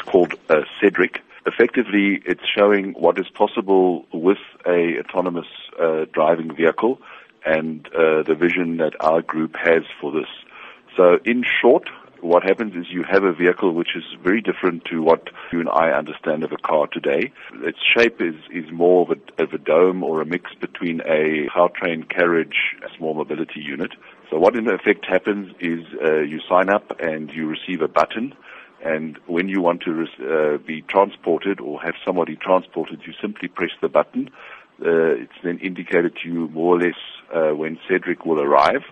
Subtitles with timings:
[0.00, 1.18] It's called uh, SEDRIC.
[1.46, 5.46] Effectively, it's showing what is possible with a autonomous
[5.78, 7.00] uh, driving vehicle
[7.44, 10.28] and uh, the vision that our group has for this.
[10.96, 11.88] So, in short,
[12.22, 15.68] what happens is you have a vehicle which is very different to what you and
[15.68, 17.30] I understand of a car today.
[17.62, 21.48] Its shape is, is more of a, of a dome or a mix between a
[21.74, 23.92] train carriage, a small mobility unit.
[24.30, 28.34] So what in effect happens is uh, you sign up and you receive a button
[28.84, 33.70] and when you want to uh, be transported or have somebody transported, you simply press
[33.80, 34.30] the button.
[34.80, 36.94] Uh, it's then indicated to you more or less
[37.34, 38.82] uh, when SEDRIC will arrive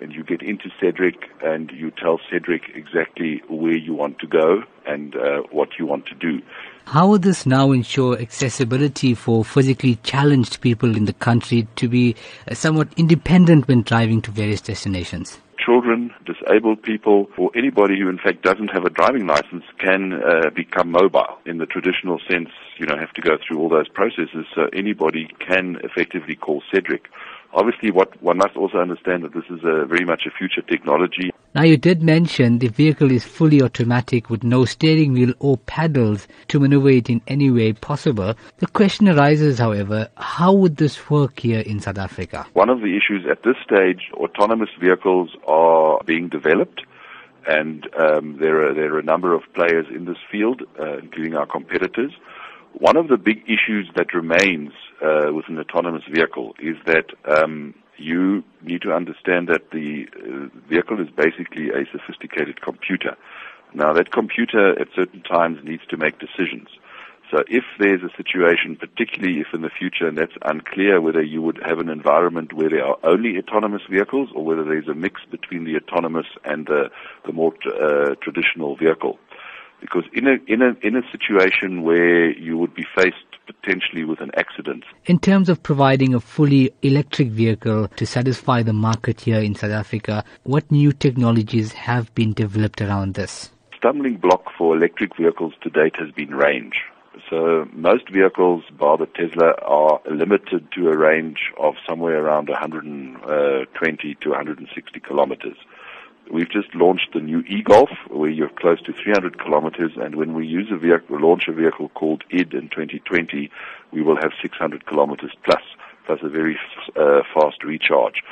[0.00, 4.62] and you get into SEDRIC and you tell SEDRIC exactly where you want to go
[4.86, 6.42] and uh, what you want to do.
[6.86, 12.16] How will this now ensure accessibility for physically challenged people in the country to be
[12.48, 15.38] uh, somewhat independent when driving to various destinations?
[15.64, 20.50] Children, disabled people, or anybody who in fact doesn't have a driving license can uh,
[20.54, 22.48] become mobile in the traditional sense,
[22.78, 24.46] you know, have to go through all those processes.
[24.54, 27.02] So anybody can effectively call SEDRIC.
[27.54, 31.30] Obviously, what one must also understand that this is a very much a future technology.
[31.54, 36.26] Now, you did mention the vehicle is fully automatic with no steering wheel or paddles
[36.48, 38.34] to maneuver it in any way possible.
[38.56, 42.46] The question arises, however, how would this work here in South Africa?
[42.54, 46.82] One of the issues at this stage, autonomous vehicles are being developed
[47.46, 51.34] and um, there are there are a number of players in this field, uh, including
[51.34, 52.12] our competitors.
[52.74, 57.74] One of the big issues that remains uh, with an autonomous vehicle is that um,
[57.96, 63.16] you need to understand that the uh, vehicle is basically a sophisticated computer.
[63.74, 66.68] Now, that computer at certain times needs to make decisions.
[67.32, 71.40] So if there's a situation, particularly if in the future, and that's unclear whether you
[71.40, 75.22] would have an environment where there are only autonomous vehicles or whether there's a mix
[75.30, 76.90] between the autonomous and the,
[77.24, 79.18] the more uh, traditional vehicle,
[79.82, 83.16] because in a in a in a situation where you would be faced
[83.46, 84.84] potentially with an accident.
[85.06, 89.72] In terms of providing a fully electric vehicle to satisfy the market here in South
[89.72, 93.50] Africa, what new technologies have been developed around this?
[93.76, 96.84] Stumbling block for electric vehicles to date has been range.
[97.28, 103.20] So most vehicles, bar the Tesla, are limited to a range of somewhere around 120
[103.24, 105.56] uh, to 160 kilometers.
[106.32, 110.46] We've just launched the new e-Golf, where you're close to 300 kilometers, and when we
[110.46, 113.50] use a vehicle, launch a vehicle called ID in 2020,
[113.92, 115.60] we will have 600 kilometers plus,
[116.06, 116.58] plus a very
[116.96, 118.22] uh, fast recharge.